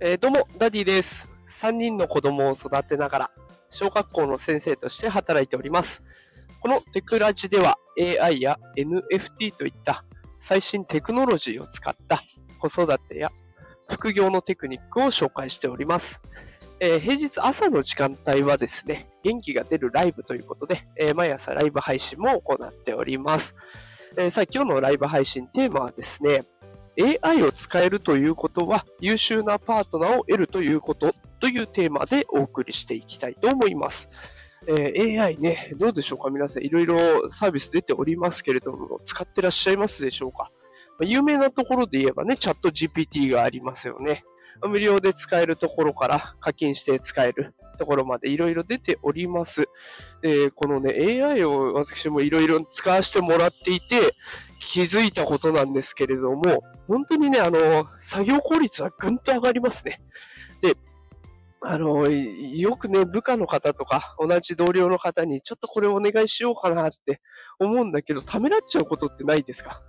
[0.00, 1.28] えーどうも、ダディです。
[1.48, 3.30] 3人の子供を育てながら、
[3.68, 6.04] 小学校の先生として働いております。
[6.60, 10.04] このテクラジでは AI や NFT といった
[10.38, 12.20] 最新テクノロジーを使った
[12.60, 13.32] 子育てや
[13.90, 16.20] 副業のテクニックを紹介しております。
[16.78, 23.56] えー平日朝の時間帯はですね、元気が出るライブということで、えー毎朝ライブ配信も行っております。
[24.16, 26.44] えーさあ、今日のライブ配信テーマはですね、
[27.22, 34.08] AI を使えるということは優秀なパートナーを得るということというテーマでお送りしていきたいと思います。
[34.66, 40.50] えー AI ね、どうでしょうか皆さんいろいろサービス出ておりますけれども、使ってらっしゃいますでしょうか？
[40.98, 44.24] ま有名なところで言えばね、チャット GPT がありますよね。
[44.66, 49.68] 無料で使えるところから課金して使えるところまでいろいろ出ております。
[50.22, 54.14] えこのね、AI を私もいろいろ使わせてもらっていて、
[54.58, 60.00] 気づいたことなんですけれども、本当にね、あの、作業効率はぐんと上がりますね。
[60.60, 60.76] で、
[61.60, 67.20] あの、よくね、部下の方とか、同じ同僚の方に、ちょっとこれお願いしようかなって
[67.58, 69.82] 思うんだけど、ためらっちゃうことってないですか？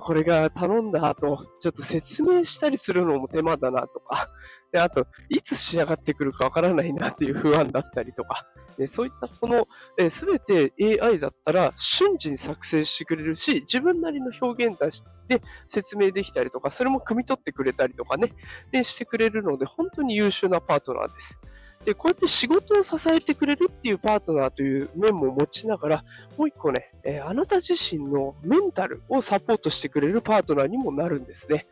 [0.00, 4.28] これが頼んだ後、ちょっと説明したりするのも手間だなとか、
[4.72, 9.66] で、あと、いつ仕上がってくるかわからないなっていう不安だったりとか、でそういったこの、
[10.10, 18.32] すべて AI だったら瞬時に作成してくれるし、自分なりの表現出して説明できたりとか、それも汲み取ってくれたりとかね、
[18.70, 21.38] でしてくれるので、本当に優秀なパートナーです。
[21.84, 26.04] で、こうやって仕事を支えてくれるっていうパートナーという面も持ちながら、
[26.36, 31.66] もう一個ね、えーあなた自身のメンタルをサポートしてくれるパートナーにもなるんですね。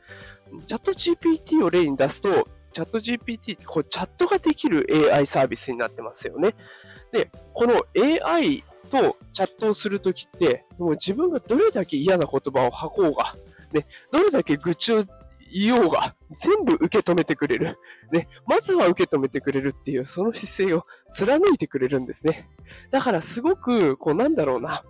[0.67, 6.55] チャット GPT を例に出すと、チャット GPT ってこうチャットができる AI サービスになってますよね。
[7.13, 13.37] で、この AI とチャットをするときって、もう自分がどれだけ嫌な言葉を吐こうが、
[13.73, 15.05] ね、どれだけ愚痴を
[15.51, 17.79] いようが、全部受け止めてくれる。
[18.13, 22.49] ね、まずは受け止めてくれるっていう、その姿勢を貫いてくれるんですね。
[22.91, 24.85] だからすごく、こうなんだろうな、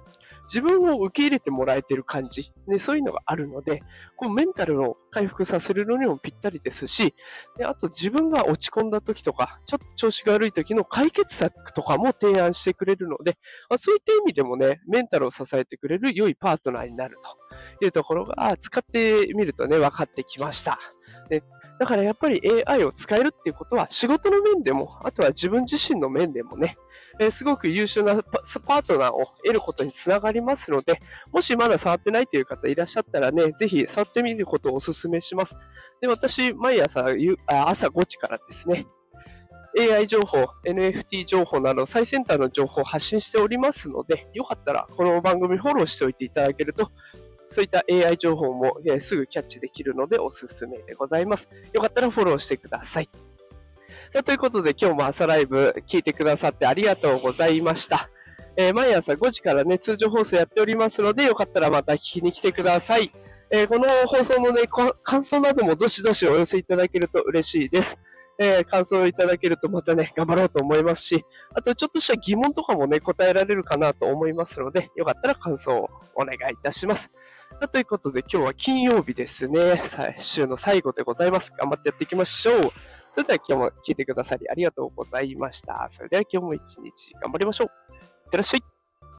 [0.52, 3.82] 自分を受け入れてもらえてる感じ、ね、そういうのがあるので、
[4.16, 7.14] こうメンタルを回復させるのにもぴったりですし、
[7.58, 13.38] であと自分が落ち込んだ時とか、ちょっと調子が悪い時の解決策とかも提案してくれるので、
[13.68, 17.18] まあそういった意味でもね、メンタルを支えてくれる良いパートナーになる
[17.78, 20.78] というところが、使ってみるとね、分かってきました。
[21.28, 21.42] で
[21.78, 26.76] だからやっぱり AI を使えるっていうことは仕事の面でも、あとは自分自身の面でもね、
[27.20, 31.00] えーすごく優秀なパートナーを得ることにつながりますので、
[31.32, 35.56] もしまだ触ってないという方いらっしゃったらね、ぜひ触ってみることをお勧めします。
[36.00, 37.06] で、私、毎朝
[37.46, 38.86] 朝5時からですね、
[39.78, 46.90] AI 情報、NFT 情報など最先端の情報を発信しておりますので、よかったらこの番組フォローしておいていただけると、
[47.48, 51.48] そういった AI 情報も、すぐキャッチできるのでおすすめでございます。
[51.72, 53.08] よかったらフォローしてください。
[54.10, 58.08] さあということで今日も朝ライブ聞いてくださってありがとうございました。
[58.56, 63.12] えー毎朝5時からね、通常放送やっておりますので、よかったらまた聞きに来てください。
[63.50, 64.62] えーこの放送のね、
[65.02, 67.96] 感想などもどしどしお寄せいただけると嬉しいです。
[68.38, 77.10] えー感想をいただけるとまたね、頑張ろうと思いますし、あとちょっとした疑問とかもね、答えられるかなと思いますので、よかったら感想をお願いいたします。
[77.70, 79.76] ということで今日は金曜日ですね。
[79.78, 81.52] さあ週の最後でございます。
[81.58, 82.72] 頑張ってやっていきましょう。
[83.12, 85.88] それでは今日も聞いてくださりありがとうございました。
[85.90, 87.66] それでは今日も一日頑張りましょう。
[87.66, 87.98] い
[88.28, 88.77] ってらっしゃい。